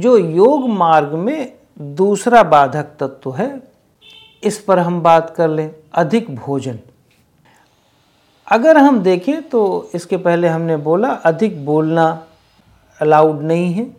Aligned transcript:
जो 0.00 0.16
योग 0.18 0.68
मार्ग 0.68 1.12
में 1.12 1.52
दूसरा 1.80 2.42
बाधक 2.42 2.84
तत्व 3.00 3.34
है, 3.34 3.62
इस 4.44 4.58
पर 4.58 4.78
हम 4.78 5.00
बात 5.02 5.30
कर 5.30 5.48
लें 5.48 5.74
अधिक 5.94 6.34
भोजन। 6.36 6.78
अगर 8.52 8.78
हम 8.78 9.00
देखें 9.00 9.42
तो 9.42 9.90
इसके 9.94 10.16
पहले 10.16 10.48
हमने 10.48 10.76
बोला 10.76 11.08
अधिक 11.08 11.64
बोलना 11.66 12.26
अलाउड 13.00 13.42
नहीं 13.42 13.72
है। 13.74 13.96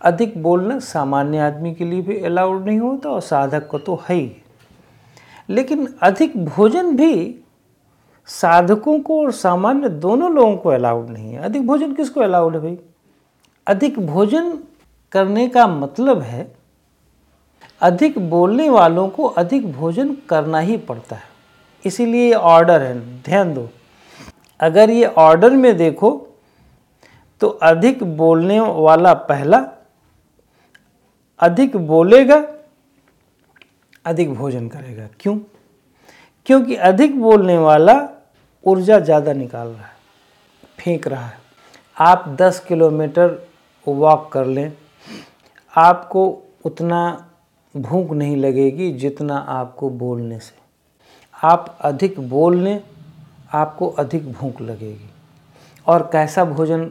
अधिक 0.00 0.42
बोलना 0.42 0.78
सामान्य 0.78 1.38
आदमी 1.38 1.74
के 1.74 1.84
लिए 1.84 2.02
भी 2.02 2.20
अलाउड 2.20 2.64
नहीं 2.64 2.78
होता 2.78 3.08
और 3.08 3.20
साधक 3.20 3.66
को 3.68 3.78
तो 3.78 4.02
है 4.08 4.16
ही। 4.16 4.32
लेकिन 5.48 5.94
अधिक 6.02 6.44
भोजन 6.44 6.96
भी 6.96 7.40
साधकों 8.26 9.00
को 9.00 9.20
और 9.20 9.32
सामान्य 9.32 9.88
दोनों 9.88 10.32
लोगों 10.32 10.56
को 10.56 10.68
अलाउड 10.68 11.10
नहीं 11.10 11.32
है। 11.32 11.42
अधिक 11.42 11.66
भोजन 11.66 11.92
किसको 11.92 12.20
अलाउड 12.20 12.54
है 12.54 12.60
भाई? 12.60 12.78
अधिक 13.66 13.98
भोजन 14.06 14.58
करने 15.12 15.46
का 15.48 15.66
मतलब 15.66 16.22
है, 16.22 16.46
अधिक 17.80 18.18
बोलने 18.30 18.68
वालों 18.70 19.08
को 19.08 19.26
अधिक 19.26 19.72
भोजन 19.72 20.14
करना 20.28 20.58
ही 20.60 20.76
पड़ता 20.78 21.16
है। 21.16 21.28
इसीलिए 21.84 22.26
ये 22.26 22.34
ऑर्डर 22.34 22.82
है, 22.82 22.94
ध्यान 23.22 23.54
दो। 23.54 23.68
अगर 24.60 24.90
ये 24.90 25.04
ऑर्डर 25.04 25.50
में 25.52 25.76
देखो 25.76 26.10
तो 27.40 27.48
अधिक 27.48 28.02
बोलने 28.16 28.58
वाला 28.60 29.12
पहला, 29.14 29.58
अधिक 31.40 31.76
बोलेगा, 31.78 32.36
अधिक 34.04 34.34
भोजन 34.34 34.68
करेगा। 34.68 35.08
क्यों? 35.20 35.36
क्योंकि 36.46 36.74
अधिक 36.76 37.20
बोलने 37.20 37.56
वाला 37.58 37.94
ऊर्जा 38.64 38.98
ज़्यादा 39.00 39.32
निकाल 39.32 39.68
रहा 39.68 39.84
है, 39.84 39.92
फेंक 40.78 41.06
रहा 41.08 41.26
है। 41.26 41.38
आप 41.96 42.24
10 42.40 42.58
किलोमीटर 42.68 43.38
वॉक 43.86 44.30
कर 44.32 44.46
लें 44.46 44.72
आपको 45.74 46.26
उतना 46.64 47.26
भूख 47.74 48.10
नहीं 48.10 48.36
लगेगी 48.36 48.90
जितना 48.92 49.36
आपको 49.38 49.90
बोलने 49.90 50.38
से। 50.38 50.58
आप 51.34 51.78
अधिक 51.80 52.20
बोल 52.20 52.56
लें 52.56 52.80
आपको 53.52 53.86
अधिक 53.88 54.32
भूख 54.32 54.60
लगेगी। 54.60 55.08
और 55.86 56.02
कैसा 56.12 56.44
भोजन, 56.44 56.84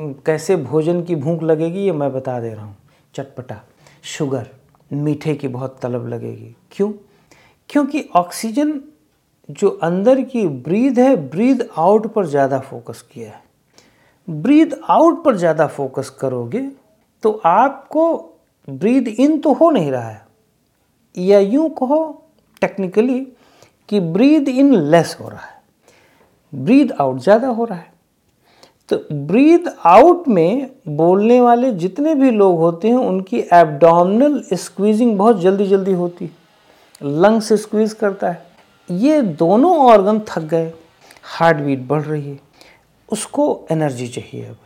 कैसे 0.00 0.56
भोजन 0.56 1.02
की 1.02 1.14
भूख 1.14 1.42
लगेगी, 1.42 1.80
ये 1.80 1.92
मैं 1.92 2.12
बता 2.12 2.40
दे 2.40 2.54
रहा 2.54 2.64
हूँ। 2.64 2.76
चटपटा, 3.14 3.60
शुगर, 4.02 4.48
मीठे 4.92 5.34
की 5.34 5.48
बहुत 5.48 5.78
तलब 5.82 6.08
लगेगी। 6.08 6.54
क्यों? 6.72 6.92
क्योंकि 7.70 8.08
ऑक्सीजन 8.14 8.80
जो 9.48 9.68
अंदर 9.68 10.20
की 10.20 10.46
ब्रीद 10.46 10.98
है, 10.98 11.16
ब्रीद 11.16 11.68
आउट 11.78 12.12
पर 12.12 12.26
ज़्यादा 12.26 12.58
फोकस 12.58 13.02
किया 13.12 13.30
है। 13.30 13.42
ब्रीद 14.28 14.80
आउट 14.90 15.24
पर 15.24 15.36
ज़्यादा 15.36 15.66
फोकस 15.66 16.10
करोगे 16.10 16.60
तो 17.22 17.30
आपको 17.44 18.04
ब्रीद 18.68 19.08
इन 19.08 19.38
तो 19.40 19.52
हो 19.52 19.70
नहीं 19.70 19.90
रहा 19.92 20.08
है। 20.08 20.26
या 21.16 21.38
यूँ 21.38 21.68
कहो 21.70 22.02
टेक्निकली 22.62 23.20
कि 23.88 24.00
ब्रीद 24.00 24.48
इन 24.48 24.74
लेस 24.74 25.16
हो 25.20 25.28
रहा 25.28 25.40
है। 25.40 25.60
ब्रीद 26.52 26.92
आउट 26.92 27.18
ज़्यादा 27.18 27.48
हो 27.48 27.64
रहा 27.64 27.78
है। 27.78 27.90
तो 28.88 28.96
ब्रीद 29.26 29.68
आउट 29.86 30.28
में 30.28 30.70
बोलने 30.88 31.40
वाले 31.40 31.70
जितने 31.72 32.14
भी 32.14 32.30
लोग 32.30 32.58
होते 32.58 32.88
हैं, 32.88 32.96
उनकी 32.96 33.40
एब्डोमिनल 33.52 34.42
स्क्वीजिंग 34.54 35.16
बहुत 35.18 35.40
जल्दी 35.40 35.66
जल्दी 35.66 35.92
होती 35.92 36.24
है। 36.24 36.40
लंग्स 37.02 37.52
स्क्वीज 37.52 37.92
करता 37.92 38.30
है। 38.30 38.46
ये 38.88 39.20
दोनों 39.22 39.76
ऑर्गन 39.82 40.20
थक 40.28 40.42
गए। 40.44 40.72
हार्ट 41.24 41.56
बीट 41.56 41.86
बढ़ 41.88 42.02
रही 42.02 42.30
है। 42.30 42.38
उसको 43.08 43.44
एनर्जी 43.70 44.08
चाहिए 44.08 44.44
अब। 44.46 44.56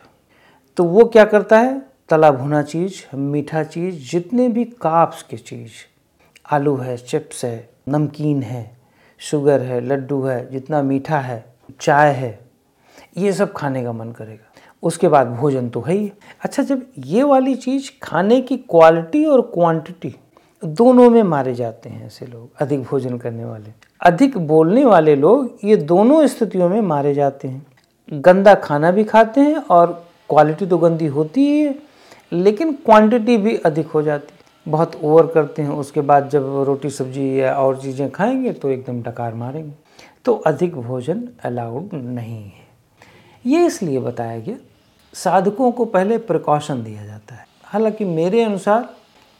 तो 0.77 0.85
वो 0.85 1.05
क्या 1.05 1.25
करता 1.25 1.59
है? 1.59 1.81
तला 2.09 2.31
भुना 2.31 2.63
चीज़, 2.63 3.17
मीठा 3.17 3.63
चीज़, 3.65 4.11
जितने 4.11 4.49
भी 4.49 4.65
काप्स 4.65 5.23
के 5.23 5.37
चीज़। 5.37 5.71
आलू 6.53 6.77
है, 6.77 6.97
चिप्स 6.97 7.45
है, 7.45 7.69
नमकीन 7.89 8.43
है, 8.43 8.77
शुगर 9.19 9.61
है, 9.61 9.81
लड्डू 9.81 10.23
है, 10.23 10.51
जितना 10.51 10.83
मीठा 10.83 11.19
है, 11.19 11.45
चाय 11.81 12.13
है, 12.13 12.39
ये 13.17 13.33
सब 13.33 13.53
खाने 13.53 13.85
का 13.85 13.93
मन 13.93 14.11
करेगा। 14.11 14.53
उसके 14.83 15.09
बाद 15.09 15.27
भोजन 15.27 15.69
तो 15.69 15.81
है 15.81 15.95
ही। 15.95 16.13
अच्छा 16.45 16.63
जब 16.63 16.87
ये 16.99 17.23
वाली 17.23 17.55
चीज़ 17.55 17.91
खाने 18.03 18.41
की 18.41 18.57
क्वालिटी 18.57 19.25
और 19.25 19.41
क्वांटिटी 19.41 20.17
दोनों 20.65 21.11
में 21.11 21.23
मारे 21.23 21.55
जाते 21.55 21.89
हैं 21.89 22.07
ऐसे 22.07 22.27
लोग, 22.27 22.51
अधिक 22.61 22.83
भोजन 22.83 23.19
करने 23.19 23.45
वाले। 23.45 23.71
अधिक 24.01 24.39
बोलने 24.39 24.85
वाले 24.85 25.17
लोग 25.17 25.59
ये 25.65 25.77
दोनों 25.77 26.27
स्थितियों 26.27 26.69
में 26.69 26.81
मारे 26.81 27.15
जाते 27.15 27.49
हैं। 27.49 27.67
गंदा 28.13 28.55
खाना 28.55 28.91
भी 28.91 29.05
खाते 29.05 29.41
हैं 29.41 29.57
और 29.57 30.07
क्वालिटी 30.29 30.67
तो 30.67 30.79
गंदी 30.79 31.07
होती 31.07 31.41
ही 31.41 31.61
है। 31.61 31.86
लेकिन 32.33 32.73
क्वांटिटी 32.85 33.37
भी 33.37 33.57
अधिक 33.57 33.87
हो 33.87 34.03
जाती 34.03 34.27
है। 34.31 34.45
बहुत 34.67 34.95
ओवर 34.97 35.27
करते 35.27 35.63
हैं, 35.63 35.71
उसके 35.71 36.01
बाद 36.01 36.29
जब 36.29 36.45
रोटी, 36.67 36.91
सब्ज़ी 36.91 37.41
या 37.41 37.55
और 37.55 37.81
चीज़ें 37.81 38.11
खाएँगे 38.11 38.53
तो 38.53 38.69
एकदम 38.69 39.03
डकार 39.03 39.35
मारेंगे। 39.35 39.73
तो 40.25 40.35
अधिक 40.37 40.77
भोजन 40.77 41.29
अलाउड 41.45 41.95
नहीं 41.95 42.43
है। 42.43 42.65
ये 43.45 43.67
इसलिए 43.67 43.99
बताया 44.01 44.39
गया, 44.39 44.57
साधकों 45.15 45.71
को 45.73 45.85
पहले 45.87 46.19
प्रिकॉशन 46.21 46.83
दिया 46.85 47.05
जाता 47.07 47.35
है। 47.35 47.47
हालाँकि 47.65 48.05
मेरे 48.05 48.43
अनुसार 48.43 48.89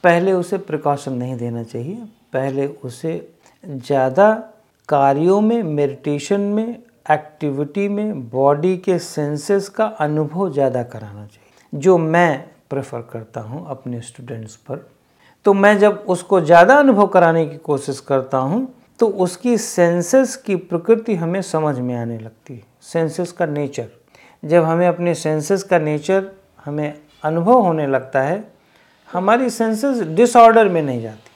पहले 0.05 0.33
उसे 0.33 0.59
प्रिकॉशन 0.59 1.13
नहीं 1.13 1.37
देना 1.37 1.63
चाहिए। 1.63 1.97
पहले 2.33 2.67
उसे 2.67 3.29
ज़्यादा 3.65 4.33
कार्यों 4.89 5.41
में 5.41 5.63
मेडिटेशन 5.63 6.41
में 6.41 6.69
एक्टिविटी 7.11 7.89
में 7.89 8.29
बॉडी 8.31 8.77
के 8.77 8.99
सेंसेस 8.99 9.69
का 9.69 9.85
अनुभव 10.01 10.53
ज़्यादा 10.53 10.83
कराना 10.85 11.27
चाहिए। 11.27 11.81
जो 11.81 11.97
मैं 11.99 12.45
प्रेफर 12.71 13.01
करता 13.03 13.41
हूँ 13.41 13.67
अपने 13.71 14.01
स्टूडेंट्स 14.01 14.57
पर। 14.59 14.87
तो 15.47 15.53
मैं 15.55 15.79
जब 15.79 16.05
उसको 16.09 16.41
ज़्यादा 16.41 16.79
अनुभव 16.79 17.07
कराने 17.07 17.47
की 17.47 17.57
कोशिश 17.59 18.01
करता 18.01 18.39
हूँ 18.39 18.67
तो 19.01 19.07
उसकी 19.07 19.57
सेंसेस 19.59 20.35
की 20.37 20.57
प्रकृति 20.57 21.15
हमें 21.15 21.41
समझ 21.43 21.79
में 21.79 21.95
आने 21.97 22.19
लगती 22.19 22.55
है। 22.55 22.63
सेंसेस 22.83 23.33
का 23.33 23.47
नेचर 23.47 23.89
जब 24.43 24.65
हमें 24.65 24.87
अपने 24.89 25.15
सेंसेस 25.15 25.63
का 25.63 25.79
नेचर 25.79 26.31
हमें 26.65 27.01
अनुभव 27.25 27.61
होने 27.61 27.87
लगता 27.87 28.23
है, 28.23 28.45
हमारी 29.09 29.51
सेंसेस 29.51 30.01
डिसऑर्डर 30.09 30.69
में 30.69 30.83
नहीं 30.83 31.01
जाती। 31.03 31.31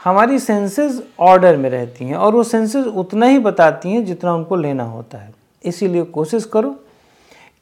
हमारी 0.00 0.38
सेंसेस 0.38 1.02
ऑर्डर 1.20 1.56
में 1.56 1.68
रहती 1.70 2.04
हैं 2.04 2.16
और 2.16 2.34
वो 2.34 2.42
सेंसेस 2.44 2.86
उतना 2.86 3.26
ही 3.26 3.38
बताती 3.38 3.92
हैं 3.92 4.04
जितना 4.04 4.34
उनको 4.34 4.56
लेना 4.56 4.84
होता 4.84 5.18
है। 5.18 5.32
इसीलिए 5.64 6.02
कोशिश 6.04 6.44
करो 6.44 6.70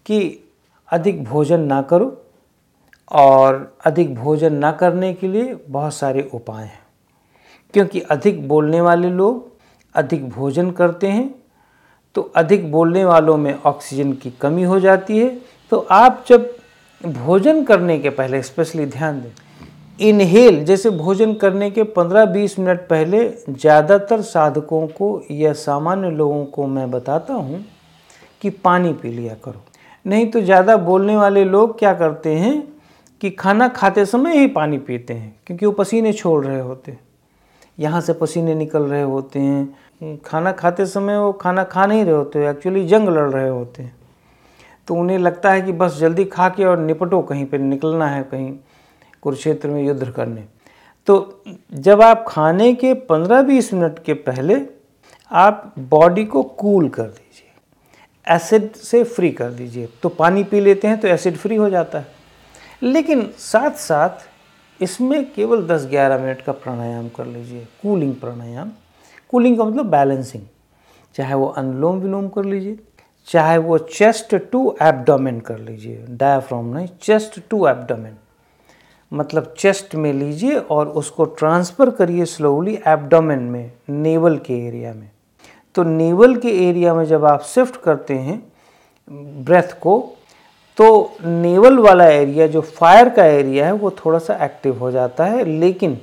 कि 0.06 0.18
अधिक 0.88 1.24
भोजन 1.24 1.60
ना 1.62 1.80
करो। 1.82 2.06
और 3.10 3.76
अधिक 3.86 4.14
भोजन 4.14 4.54
ना 4.54 4.70
करने 4.72 5.12
के 5.14 5.28
लिए 5.28 5.56
बहुत 5.68 5.94
सारे 5.94 6.28
उपाय 6.34 6.64
हैं। 6.64 6.84
क्योंकि 7.74 8.00
अधिक 8.00 8.46
बोलने 8.48 8.80
वाले 8.80 9.10
लोग 9.10 9.48
अधिक 9.94 10.28
भोजन 10.28 10.70
करते 10.70 11.06
हैं 11.08 11.34
तो 12.16 12.22
अधिक 12.36 12.70
बोलने 12.72 13.04
वालों 13.04 13.36
में 13.36 13.54
ऑक्सीजन 13.56 14.12
की 14.12 14.30
कमी 14.40 14.62
हो 14.62 14.78
जाती 14.80 15.18
है। 15.18 15.28
तो 15.72 15.78
आप 15.90 16.24
जब 16.28 16.54
भोजन 17.04 17.62
करने 17.64 17.98
के 17.98 18.10
पहले, 18.10 18.42
स्पेशली 18.42 18.86
ध्यान 18.86 19.20
दें, 19.20 19.30
इनहेल, 20.00 20.64
जैसे 20.64 20.90
भोजन 20.92 21.34
करने 21.34 21.70
के 21.70 21.82
15-20 21.90 22.58
मिनट 22.58 22.80
पहले 22.88 23.28
ज़्यादातर 23.50 24.20
साधकों 24.22 24.86
को 24.88 25.20
या 25.30 25.52
सामान्य 25.54 26.10
लोगों 26.10 26.44
को 26.46 26.66
मैं 26.66 26.90
बताता 26.90 27.34
हूँ 27.34 27.64
कि 28.42 28.50
पानी 28.50 28.92
पी 28.92 29.10
लिया 29.10 29.34
करो। 29.44 29.62
नहीं 30.04 30.30
तो 30.30 30.40
ज़्यादा 30.40 30.76
बोलने 30.78 31.16
वाले 31.16 31.44
लोग 31.44 31.78
क्या 31.78 31.94
करते 31.94 32.34
हैं 32.34 32.56
कि 33.20 33.30
खाना 33.30 33.68
खाते 33.68 34.04
समय 34.06 34.38
ही 34.38 34.46
पानी 34.46 34.78
पीते 34.78 35.14
हैं, 35.14 35.34
क्योंकि 35.46 35.66
वो 35.66 35.72
पसीने 35.72 36.12
छोड़ 36.12 36.44
रहे 36.44 36.60
होते 36.60 36.92
हैं। 36.92 37.00
यहाँ 37.78 38.00
से 38.00 38.12
पसीने 38.12 38.54
निकल 38.54 38.82
रहे 38.82 39.02
होते 39.02 39.38
हैं। 39.38 40.18
खाना 40.24 40.52
खाते 40.52 40.86
समय 40.86 41.18
वो 41.18 41.32
खाना 41.32 41.64
खा 41.64 41.86
नहीं 41.86 42.04
रहे 42.04 42.14
होते 42.14 42.46
एक्चुअली 42.48 42.86
जंग 42.86 43.08
लड़ 43.08 43.28
रहे 43.30 43.48
होते 43.48 43.82
हैं। 43.82 43.94
तो 44.88 44.94
उन्हें 44.94 45.18
लगता 45.18 45.52
है 45.52 45.62
कि 45.62 45.72
बस 45.72 45.96
जल्दी 45.98 46.24
खा 46.24 46.48
के 46.48 46.64
और 46.64 46.78
निपटो, 46.78 47.20
कहीं 47.22 47.46
पर 47.46 47.58
निकलना 47.58 48.06
है, 48.06 48.22
कहीं 48.22 48.52
कुरुक्षेत्र 49.22 49.68
में 49.68 49.82
युद्ध 49.84 50.10
करने। 50.10 50.44
तो 51.06 51.44
जब 51.72 52.02
आप 52.02 52.24
खाने 52.28 52.72
के 52.74 52.92
15-20 52.94 53.72
मिनट 53.74 53.98
के 53.98 54.14
पहले 54.14 54.60
आप 55.30 55.72
बॉडी 55.78 56.24
को 56.24 56.42
कूल 56.42 56.88
कर 56.88 57.02
दीजिए 57.02 58.34
एसिड 58.34 58.72
से 58.72 59.02
फ्री 59.04 59.30
कर 59.30 59.50
दीजिए। 59.50 59.88
तो 60.02 60.08
पानी 60.08 60.44
पी 60.44 60.60
लेते 60.60 60.88
हैं 60.88 60.98
तो 61.00 61.08
एसिड 61.08 61.36
फ्री 61.36 61.56
हो 61.56 61.70
जाता 61.70 61.98
है। 61.98 62.14
लेकिन 62.82 63.30
साथ 63.38 63.76
साथ 63.78 64.82
इसमें 64.82 65.32
केवल 65.32 65.62
10-11 65.68 66.20
मिनट 66.20 66.40
का 66.42 66.52
प्राणायाम 66.54 67.08
कर 67.08 67.26
लीजिए 67.26 67.66
कूलिंग 67.82 68.14
प्राणायाम। 68.14 68.70
कूलिंग 69.32 69.56
का 69.58 69.64
मतलब 69.64 69.86
बैलेंसिंग 69.90 70.42
चाहे 71.14 71.34
वो 71.34 71.46
अनुलोम 71.48 71.98
विलोम 71.98 72.28
कर 72.28 72.44
लीजिए, 72.44 72.78
चाहे 73.28 73.56
वो 73.58 73.78
चेस्ट 73.78 74.34
टू 74.52 74.76
एब्डोमेन 74.82 75.40
कर 75.40 75.58
लीजिए 75.58 76.04
डायाफ्राम 76.10 76.66
नहीं 76.74 76.88
चेस्ट 77.02 77.40
टू 77.50 77.66
एब्डोमेन 77.66 78.16
मतलब 79.12 79.54
चेस्ट 79.58 79.94
में 79.94 80.12
लीजिए 80.12 80.56
और 80.56 80.88
उसको 81.00 81.24
ट्रांसफ़र 81.24 81.90
करिए 81.90 82.24
स्लोली 82.24 82.78
एब्डोमेन 82.86 83.42
में 83.42 83.72
नेवल 83.88 84.36
के 84.38 84.54
एरिया 84.66 84.92
में। 84.94 85.10
तो 85.74 85.82
नेवल 85.82 86.36
के 86.36 86.50
एरिया 86.68 86.94
में 86.94 87.04
जब 87.04 87.24
आप 87.24 87.42
शिफ्ट 87.44 87.80
करते 87.82 88.14
हैं 88.14 88.42
ब्रेथ 89.44 89.72
को 89.80 89.98
तो 90.78 91.16
नेवल 91.24 91.78
वाला 91.78 92.06
एरिया 92.06 92.46
जो 92.46 92.60
फायर 92.60 93.08
का 93.08 93.24
एरिया 93.24 93.66
है, 93.66 93.72
वो 93.72 93.90
थोड़ा 93.90 94.18
सा 94.18 94.34
एक्टिव 94.44 94.78
हो 94.78 94.90
जाता 94.90 95.24
है, 95.24 95.44
लेकिन 95.44 95.98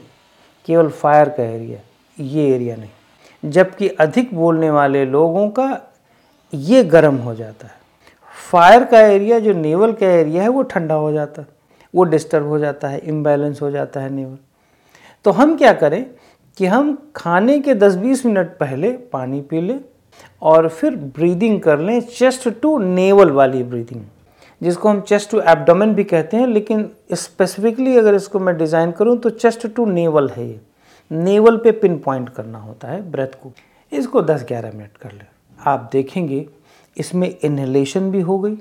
केवल 0.67 0.89
फायर 0.89 1.29
का 1.29 1.43
एरिया 1.43 1.79
ये 2.17 2.47
एरिया 2.55 2.75
नहीं। 2.75 3.49
जबकि 3.51 3.87
अधिक 3.89 4.33
बोलने 4.35 4.69
वाले 4.69 5.05
लोगों 5.05 5.47
का 5.49 5.67
ये 6.53 6.83
गर्म 6.83 7.15
हो 7.15 7.35
जाता 7.35 7.67
है। 7.67 7.73
फायर 8.51 8.83
का 8.83 8.99
एरिया 8.99 9.39
जो 9.39 9.53
नेवल 9.53 9.93
का 9.93 10.07
एरिया 10.07 10.43
है, 10.43 10.49
वो 10.49 10.61
ठंडा 10.63 10.95
हो 10.95 11.11
जाता 11.11 11.41
है, 11.41 11.47
वो 11.93 12.03
डिस्टर्ब 12.03 12.47
हो 12.47 12.59
जाता 12.59 12.87
है 12.87 12.99
इम्बैलेंस 12.99 13.61
हो 13.61 13.71
जाता 13.71 13.99
है 13.99 14.09
नेवल। 14.09 14.37
तो 15.25 15.31
हम 15.31 15.55
क्या 15.57 15.73
करें 15.73 16.05
कि 16.57 16.65
हम 16.65 16.97
खाने 17.15 17.59
के 17.59 17.73
10-20 17.75 18.25
मिनट 18.25 18.57
पहले 18.57 18.91
पानी 19.13 19.41
पी 19.41 19.61
लें 19.61 19.79
और 20.41 20.67
फिर 20.69 20.95
ब्रीदिंग 20.95 21.59
कर 21.61 21.79
लें 21.79 21.99
चेस्ट 22.01 22.49
टू 22.61 22.77
नेवल 22.77 23.31
वाली 23.31 23.63
ब्रीदिंग 23.63 24.01
जिसको 24.63 24.89
हम 24.89 24.99
चेस्ट 25.01 25.29
टू 25.31 25.39
एब्डोमेन 25.41 25.93
भी 25.95 26.03
कहते 26.03 26.37
हैं, 26.37 26.47
लेकिन 26.47 26.89
स्पेसिफिकली 27.13 27.97
अगर 27.97 28.15
इसको 28.15 28.39
मैं 28.39 28.57
डिज़ाइन 28.57 28.91
करूँ 28.91 29.17
तो 29.17 29.29
चेस्ट 29.31 29.67
टू 29.67 29.85
नेवल 29.85 30.29
है 30.29 30.47
ये। 30.47 30.59
नेवल 31.11 31.57
पे 31.57 31.71
पिन 31.73 31.97
पॉइंट 31.99 32.29
करना 32.29 32.59
होता 32.59 32.87
है 32.87 33.01
ब्रेथ 33.11 33.41
को। 33.43 33.51
इसको 33.91 34.21
10-11 34.23 34.73
मिनट 34.73 34.97
कर 34.97 35.11
ले। 35.11 35.25
आप 35.61 35.89
देखेंगे, 35.91 36.45
इसमें 36.97 37.35
इनहेलेशन 37.39 38.11
भी 38.11 38.21
हो 38.21 38.39
गई 38.39 38.57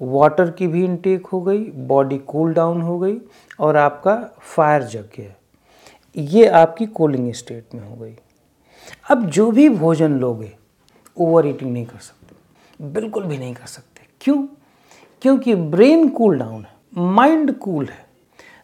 वाटर 0.00 0.50
की 0.50 0.66
भी 0.66 0.84
इनटेक 0.84 1.26
हो 1.26 1.40
गई 1.40 1.58
बॉडी 1.88 2.18
कूल 2.20 2.52
डाउन 2.54 2.80
हो 2.82 2.98
गई, 2.98 3.16
और 3.60 3.76
आपका 3.76 4.16
फायर 4.46 4.82
जग 4.84 5.08
गया। 5.16 5.34
ये 6.16 6.46
आपकी 6.48 6.86
कूलिंग 6.88 7.32
स्टेट 7.34 7.74
में 7.74 7.88
हो 7.88 7.94
गई। 7.96 8.14
अब 9.10 9.24
जो 9.26 9.50
भी 9.50 9.68
भोजन 9.68 10.18
लोगे 10.20 10.52
ओवर 11.16 11.46
ईटिंग 11.46 11.72
नहीं 11.72 11.86
कर 11.86 11.98
सकते। 11.98 12.84
बिल्कुल 12.84 13.24
भी 13.24 13.38
नहीं 13.38 13.54
कर 13.54 13.66
सकते। 13.66 14.06
क्यों? 14.20 14.46
क्योंकि 15.24 15.54
ब्रेन 15.54 16.08
कूल 16.08 16.38
डाउन 16.38 16.64
है 16.64 17.02
माइंड 17.02 17.58
कूल 17.58 17.84
है। 17.84 18.06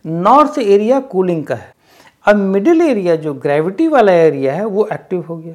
नॉर्थ 0.06 0.58
एरिया 0.58 1.00
कूलिंग 1.00 1.44
का 1.44 1.54
है। 1.54 1.74
अब 2.26 2.36
मिडिल 2.36 2.82
एरिया 2.82 3.16
जो 3.16 3.34
ग्रेविटी 3.34 3.88
वाला 3.88 4.12
एरिया 4.12 4.54
है, 4.54 4.64
वो 4.64 4.88
एक्टिव 4.92 5.20
हो 5.20 5.36
गया। 5.36 5.54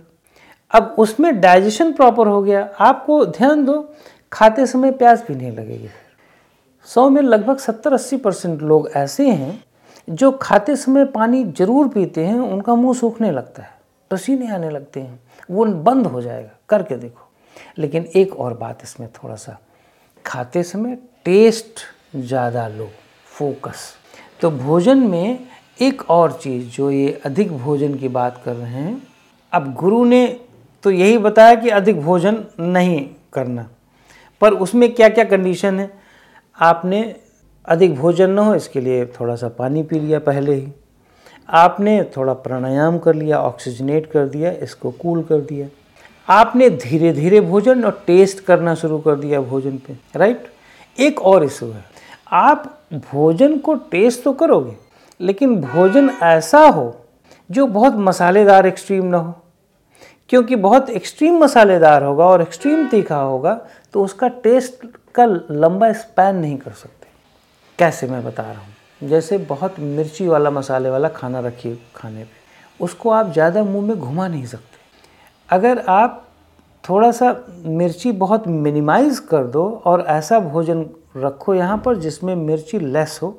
अब 0.72 0.96
उसमें 1.00 1.42
डाइजेशन 1.42 1.94
प्रॉपर 1.94 2.28
हो 2.28 2.42
गया। 2.42 2.69
आपको 2.80 3.25
ध्यान 3.25 3.66
दो, 3.66 3.94
खाते 4.34 4.66
समय 4.66 4.92
प्यास 4.92 5.24
भी 5.28 5.36
नहीं 5.36 5.52
लगेगी। 5.52 5.90
सौ 6.86 7.10
में 7.10 7.22
लगभग 7.22 7.57
सत्तर 7.57 7.94
अस्सी 7.94 8.18
परसेंट 8.18 8.62
लोग 8.62 8.90
ऐसे 8.96 9.30
हैं, 9.30 9.63
जो 10.10 10.31
खाते 10.31 10.75
समय 10.75 11.06
पानी 11.06 11.44
ज़रूर 11.44 11.88
पीते 11.88 12.25
हैं, 12.25 12.40
उनका 12.40 12.75
मुँह 12.75 12.94
सूखने 12.94 13.31
लगता 13.31 13.63
है, 13.63 13.69
पसीने 14.12 14.52
आने 14.52 14.69
लगते 14.69 15.00
हैं, 15.00 15.19
वो 15.52 15.66
बंद 15.66 16.07
हो 16.07 16.22
जाएगा। 16.22 16.60
करके 16.69 16.96
देखो। 16.96 17.30
लेकिन 17.78 18.06
एक 18.16 18.40
और 18.40 18.54
बात 18.54 18.80
इसमें 18.84 19.10
थोड़ा 19.10 19.36
सा 19.36 19.57
खाते 20.25 20.63
समय 20.63 20.98
टेस्ट 21.25 21.80
ज़्यादा 22.18 22.68
लो 22.68 22.89
फोकस 23.31 23.94
तो 24.42 24.50
भोजन 24.51 24.98
में 25.00 25.39
एक 25.80 26.10
और 26.12 26.31
चीज़ 26.33 26.69
जो 26.72 26.89
ये 26.92 27.22
अधिक 27.25 27.51
भोजन 27.54 27.95
की 27.95 28.07
बात 28.10 28.42
कर 28.45 28.54
रहे 28.54 28.72
हैं, 28.74 29.01
अब 29.54 29.74
गुरु 29.74 30.04
ने 30.06 30.25
तो 30.83 30.92
यही 30.92 31.18
बताया 31.18 31.56
कि 31.56 31.69
अधिक 31.72 32.01
भोजन 32.01 32.44
नहीं 32.62 33.00
करना, 33.33 33.68
पर 34.42 34.54
उसमें 34.56 34.94
क्या 34.94 35.10
क्या 35.10 35.24
कंडीशन 35.25 35.80
है? 35.80 35.89
आपने 36.57 37.04
अधिक 37.68 37.95
भोजन 37.95 38.30
न 38.30 38.39
हो, 38.39 38.56
इसके 38.56 38.81
लिए 38.81 39.06
थोड़ा 39.19 39.36
सा 39.36 39.48
पानी 39.50 39.83
पी 39.83 40.00
लिया 40.00 40.19
पहले 40.21 40.54
ही। 40.54 40.68
आपने 41.50 42.04
थोड़ा 42.18 42.33
प्राणायाम 42.36 42.98
कर 43.00 43.16
लिया 43.16 43.39
ऑक्सीजनेट 43.39 44.12
कर 44.12 44.28
दिया, 44.28 44.51
इसको 44.54 44.92
कूल 44.94 45.24
कर 45.24 45.42
दिया। 45.42 45.68
आपने 46.27 46.69
धीरे 46.69 47.12
धीरे 47.13 47.42
भोजन 47.42 47.83
और 47.86 48.04
टेस्ट 48.07 48.39
करना 48.39 48.74
शुरू 48.75 48.98
कर 49.00 49.16
दिया 49.16 49.42
भोजन 49.44 49.77
पे 49.77 49.98
राइट 50.16 50.48
एक 50.98 51.22
और 51.22 51.44
इशू 51.44 51.66
है। 51.68 51.83
आप 52.33 52.63
भोजन 52.94 53.57
को 53.57 53.75
टेस्ट 53.92 54.24
तो 54.24 54.33
करोगे, 54.33 54.75
लेकिन 55.19 55.56
भोजन 55.62 56.10
ऐसा 56.24 56.60
हो 56.60 56.95
जो 57.50 57.68
बहुत 57.68 57.95
मसालेदार 57.98 58.68
एक्सट्रीम 58.68 59.06
ना 59.06 59.18
हो। 59.18 59.33
क्योंकि 60.30 60.56
बहुत 60.57 60.89
एक्सट्रीम 60.89 61.38
मसालेदार 61.39 62.04
होगा 62.04 62.25
और 62.25 62.42
एक्सट्रीम 62.42 62.88
तीखा 62.89 63.18
होगा 63.18 63.54
तो 63.94 64.04
उसका 64.04 64.28
टेस्ट 64.44 64.86
का 65.16 65.25
लंबा 65.25 65.92
स्पैन 65.94 66.36
नहीं 66.36 66.57
कर 66.57 66.71
सकते। 66.71 67.07
कैसे 67.80 68.07
मैं 68.07 68.24
बता 68.25 68.44
रहा 68.44 68.62
हूँ? 68.62 68.74
जैसे 69.01 69.38
बहुत 69.39 69.80
मिर्ची 69.80 70.28
वाला 70.28 70.50
मसाले 70.51 70.89
वाला 70.89 71.07
खाना 71.10 71.39
रखिए 71.39 71.78
खाने 71.95 72.24
पे, 72.24 72.30
उसको 72.80 73.10
आप 73.10 73.31
ज़्यादा 73.33 73.63
मुँह 73.63 73.88
में 73.88 74.00
घुमा 74.00 74.28
नहीं 74.28 74.45
सकते। 74.45 74.78
अगर 75.50 75.80
आप 75.89 76.21
थोड़ा 76.83 77.12
सा 77.12 77.36
मिर्ची 77.68 78.12
बहुत 78.13 78.47
मिनिमाइज़ 78.47 79.21
कर 79.30 79.44
दो 79.47 79.63
और 79.86 80.01
ऐसा 80.09 80.39
भोजन 80.39 80.86
रखो 81.18 81.53
यहाँ 81.56 81.77
पर 81.86 81.95
जिसमें 81.97 82.36
मिर्ची 82.36 82.80
लेस 82.80 83.19
हो 83.24 83.38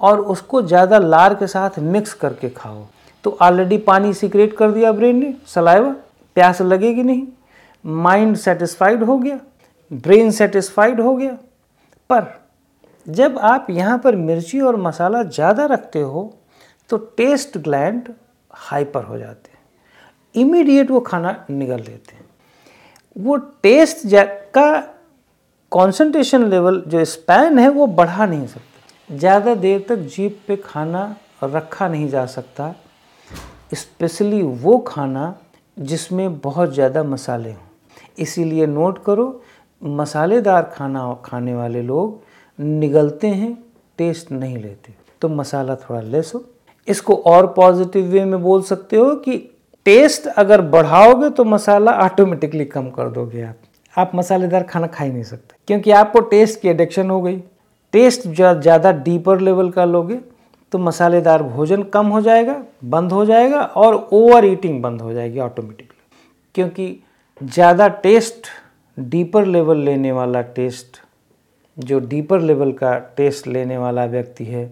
और 0.00 0.20
उसको 0.32 0.62
ज़्यादा 0.62 0.98
लार 0.98 1.34
के 1.34 1.46
साथ 1.46 1.78
मिक्स 1.80 2.12
करके 2.14 2.48
खाओ। 2.50 2.84
तो 3.24 3.36
ऑलरेडी 3.42 3.78
पानी 3.80 4.12
सिक्रेट 4.14 4.56
कर 4.56 4.70
दिया 4.70 4.92
ब्रेन 4.92 5.18
ने 5.20 5.34
सलाइवा 5.46 5.94
प्यास 6.36 6.60
लगेगी 6.62 7.02
नहीं। 7.02 7.26
माइंड 7.84 8.36
सेटिस्फाइड 8.36 9.02
हो 9.02 9.18
गया 9.18 9.38
ब्रेन 9.90 10.30
सेटिस्फाइड 10.30 11.00
हो 11.00 11.14
गया। 11.16 11.36
पर 12.10 12.26
जब 13.06 13.38
आप 13.40 13.66
यहाँ 13.70 13.98
पर 13.98 14.16
मिर्ची 14.16 14.60
और 14.60 14.76
मसाला 14.78 15.22
ज़्यादा 15.24 15.66
रखते 15.66 16.00
हो 16.00 16.32
तो 16.90 16.96
टेस्ट 17.16 17.58
ग्लैंड 17.58 18.08
हाइपर 18.60 19.04
हो 19.04 19.18
जाते 19.18 19.50
हैं। 19.50 19.57
इमीडिएट 20.34 20.90
वो 20.90 21.00
खाना 21.00 21.44
निगल 21.50 21.78
लेते 21.78 22.14
हैं। 22.14 22.26
वो 23.16 23.36
टेस्ट 23.36 24.06
का 24.54 24.80
कंसंट्रेशन 25.72 26.44
लेवल 26.50 26.82
जो 26.86 27.04
स्पैन 27.04 27.58
है, 27.58 27.68
वो 27.68 27.86
बढ़ा 27.86 28.26
नहीं 28.26 28.46
सकता। 28.46 29.16
ज़्यादा 29.16 29.54
देर 29.56 29.84
तक 29.88 29.96
जीप 30.08 30.40
पे 30.48 30.56
खाना 30.56 31.16
रखा 31.44 31.88
नहीं 31.88 32.08
जा 32.08 32.24
सकता 32.26 32.74
स्पेशली 33.74 34.42
वो 34.42 34.76
खाना 34.78 35.34
जिसमें 35.76 36.38
बहुत 36.40 36.72
ज़्यादा 36.74 37.02
मसाले 37.04 37.50
हों। 37.52 37.66
इसीलिए 38.18 38.66
नोट 38.66 39.02
करो, 39.04 39.42
मसालेदार 39.82 40.62
खाना, 40.74 41.12
खाने 41.24 41.54
वाले 41.54 41.82
लोग 41.82 42.22
निगलते 42.58 43.26
हैं 43.28 43.52
टेस्ट 43.98 44.30
नहीं 44.32 44.56
लेते। 44.58 44.94
तो 45.22 45.28
मसाला 45.28 45.74
थोड़ा 45.76 46.00
लेस 46.00 46.32
हो। 46.34 46.44
इसको 46.88 47.14
और 47.26 47.46
पॉजिटिव 47.52 48.06
वे 48.06 48.24
में 48.24 48.42
बोल 48.42 48.62
सकते 48.62 48.96
हो 48.96 49.14
कि 49.16 49.36
टेस्ट 49.88 50.26
अगर 50.28 50.60
बढ़ाओगे 50.70 51.28
तो 51.30 51.44
मसाला 51.46 51.92
ऑटोमेटिकली 51.98 52.64
कम 52.66 52.88
कर 52.90 53.08
दोगे 53.10 53.42
आप। 53.42 53.56
आप 53.94 54.10
मसालेदार 54.14 54.62
खाना 54.62 54.86
खा 54.86 55.04
ही 55.04 55.10
नहीं 55.12 55.22
सकते। 55.24 55.54
क्योंकि 55.68 55.90
आपको 55.92 56.20
टेस्ट 56.22 56.60
की 56.60 56.68
एडिक्शन 56.68 57.10
हो 57.10 57.20
गई। 57.22 57.36
टेस्ट 57.94 58.26
ज़्यादा 58.28 58.90
डीपर 58.92 59.40
लेवल 59.40 59.70
का 59.70 59.84
लोगे 59.84 60.18
तो 60.72 60.78
मसालेदार 60.78 61.42
भोजन 61.42 61.82
कम 61.84 62.06
हो 62.06 62.20
जाएगा, 62.20 62.62
बंद 62.84 63.12
हो 63.12 63.24
जाएगा 63.24 63.60
और 63.60 63.94
ओवर 64.12 64.44
ईटिंग 64.44 64.80
बंद 64.82 65.00
हो 65.00 65.12
जाएगी 65.12 65.38
ऑटोमेटिकली 65.40 65.96
क्योंकि 66.54 66.98
ज़्यादा 67.40 67.86
टेस्ट 68.02 68.48
डीपर 68.98 69.46
लेवल 69.46 69.78
लेने 69.84 70.12
वाला 70.12 70.40
टेस्ट 70.56 71.00
जो 71.76 71.98
डीपर 72.02 72.40
लेवल 72.40 72.72
का 72.72 72.98
टेस्ट 73.16 73.46
लेने 73.46 73.78
वाला 73.78 74.04
व्यक्ति 74.06 74.44
है, 74.44 74.64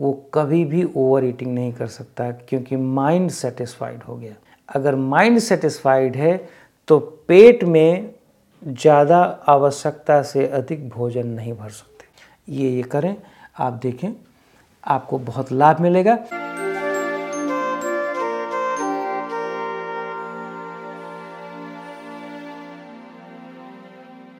वो 0.00 0.12
कभी 0.34 0.64
भी 0.64 0.84
ओवर 0.96 1.24
ईटिंग 1.24 1.54
नहीं 1.54 1.72
कर 1.72 1.86
सकता, 1.88 2.30
क्योंकि 2.30 2.76
माइंड 2.76 3.30
सेटिस्फाइड 3.32 4.02
हो 4.02 4.16
गया। 4.16 4.34
अगर 4.68 4.94
माइंड 4.94 5.38
सेटिस्फाइड 5.38 6.16
है 6.16 6.36
तो 6.88 6.98
पेट 7.28 7.64
में 7.64 8.10
ज़्यादा 8.62 9.18
आवश्यकता 9.48 10.20
से 10.22 10.46
अधिक 10.48 10.88
भोजन 10.88 11.26
नहीं 11.28 11.52
भर 11.52 11.70
सकते। 11.70 12.52
ये 12.52 12.70
ये 12.70 12.82
करें, 12.82 13.16
आप 13.58 13.72
देखें, 13.82 14.08
आपको 14.84 15.18
बहुत 15.20 15.52
लाभ 15.52 15.80
मिलेगा। 15.80 16.18